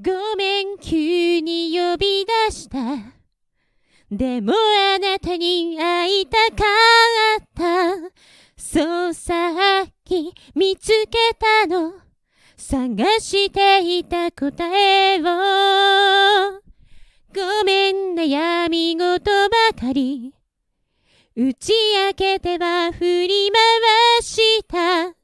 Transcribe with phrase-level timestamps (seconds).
[0.00, 2.78] ごめん急に呼び出した。
[4.10, 6.64] でもあなたに会いたか
[7.40, 8.10] った。
[8.56, 11.92] そうさっき見つけたの。
[12.56, 15.24] 探していた答えを。
[17.32, 20.34] ごめん悩み事ばかり。
[21.36, 21.72] 打ち
[22.08, 25.14] 明けては振り回した。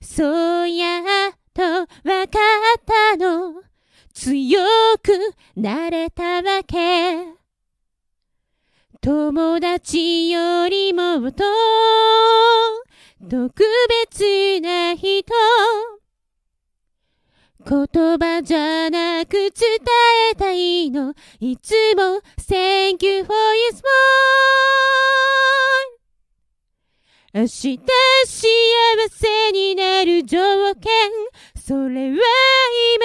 [0.00, 1.00] そうや
[1.30, 1.86] っとわ
[2.28, 2.38] か
[5.04, 5.12] く
[5.54, 6.76] なれたわけ。
[9.02, 11.44] 友達よりもっと
[13.28, 13.62] 特
[14.08, 15.24] 別な人。
[17.66, 19.50] 言葉じゃなく伝
[20.32, 21.14] えたいの。
[21.38, 23.84] いつも Thank you for your smile
[27.36, 28.48] 明日幸
[29.10, 30.38] せになる条
[30.76, 30.92] 件。
[31.56, 32.16] それは
[32.96, 33.03] 今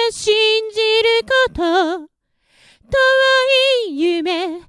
[1.50, 1.62] と。
[1.62, 2.08] 遠
[3.88, 4.64] い夢遠い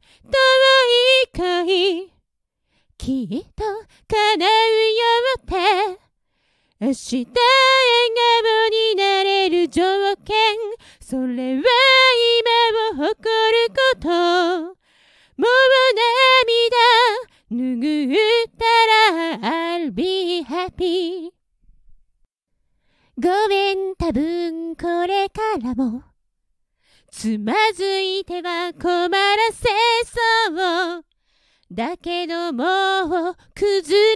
[1.34, 2.12] 恋。
[2.98, 3.64] きっと
[4.08, 5.06] 叶うよ
[5.40, 6.02] って。
[6.80, 7.36] 明日笑
[8.16, 9.82] 顔になれる条
[10.18, 10.36] 件。
[11.00, 11.64] それは
[12.96, 13.16] 今を誇る
[13.70, 14.82] こと。
[15.42, 15.50] もう
[17.50, 18.66] 涙拭った
[19.40, 21.32] ら I'll be happy
[23.18, 26.11] ごめん多分これからも。
[27.12, 29.68] つまずいては困らせ
[30.48, 31.06] そう。
[31.70, 32.64] だけども
[33.32, 34.16] う崩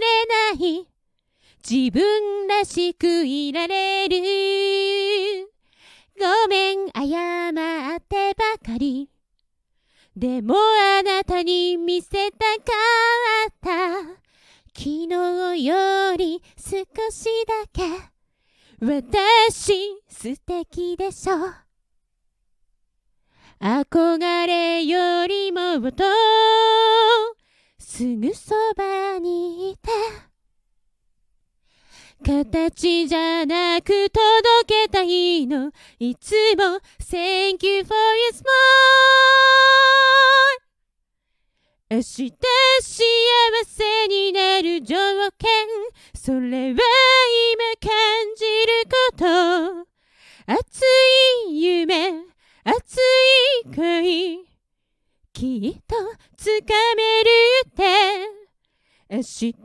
[0.54, 0.88] ない。
[1.68, 5.52] 自分らしくいられる。
[6.18, 9.10] ごめん謝ってばかり。
[10.16, 12.72] でもあなたに見せたか
[13.50, 14.26] った。
[14.74, 16.72] 昨日より少
[17.10, 17.82] しだけ。
[18.80, 21.65] 私素敵でしょ
[23.60, 26.04] 憧れよりもと
[27.78, 29.90] すぐそばにいて
[32.22, 36.80] 形じゃなく届けたいのいつも。
[36.98, 38.46] Thank you for your smile
[41.88, 43.04] 明日幸
[43.64, 44.96] せになる条
[45.38, 45.48] 件。
[46.14, 46.80] それは今
[47.80, 47.90] 感
[48.36, 49.96] じること。
[50.48, 51.15] 熱い
[55.36, 55.94] きっと
[56.38, 57.28] つかめる
[57.68, 57.82] って。
[59.10, 59.62] 明日笑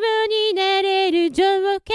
[0.00, 1.44] 顔になれる条
[1.80, 1.94] 件。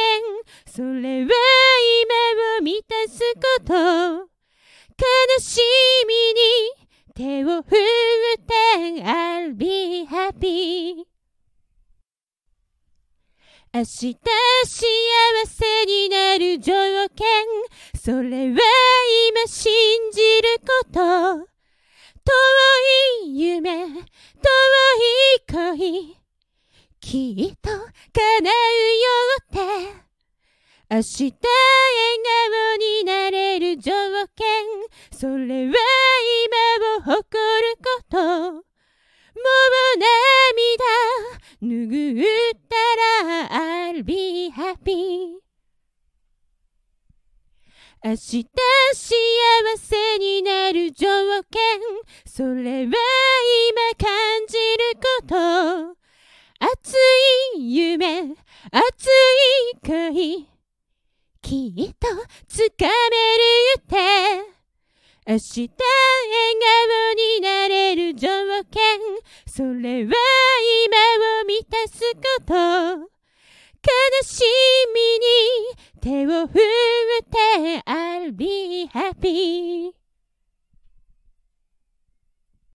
[0.67, 3.73] それは今を満たすこと。
[3.73, 5.05] 悲
[5.39, 5.59] し
[6.07, 11.05] みに手を振って I'll be happy
[13.73, 14.15] 明日幸
[15.47, 16.73] せになる条
[17.15, 17.25] 件。
[17.99, 18.59] それは
[19.31, 19.71] 今信
[20.11, 20.61] じる
[20.93, 21.48] こと。
[25.51, 26.15] 恋
[27.01, 28.51] きっと叶うよ
[29.41, 29.57] って。
[30.91, 31.41] 明日笑
[32.51, 33.91] 顔になれる条
[34.35, 34.45] 件。
[35.11, 35.73] それは
[36.77, 37.23] 今を誇る
[37.77, 38.17] こと。
[38.53, 38.63] もう
[41.61, 41.63] 涙。
[41.63, 42.75] 拭った
[43.23, 43.49] ら
[43.91, 45.38] I'll be happy
[48.01, 48.47] 明日
[48.93, 49.13] 幸
[49.77, 51.05] せになる条
[51.51, 51.59] 件
[52.25, 52.95] それは今
[53.97, 55.99] 感じること。
[56.61, 56.95] 熱
[57.57, 60.47] い夢熱い恋
[61.41, 62.07] きっと
[62.47, 62.93] つかめる
[63.79, 63.97] って。
[65.27, 65.75] 明日笑
[66.57, 68.79] 顔になれる条件
[69.45, 70.13] それは
[70.85, 70.95] 今
[71.41, 73.09] を満たすこと。
[73.81, 73.91] 悲
[74.23, 74.43] し
[74.93, 76.61] みに手を振っ